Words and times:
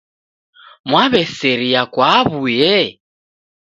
Mwaw'eseria 0.89 1.81
kwa 1.93 2.07
aw'uye 2.19 2.77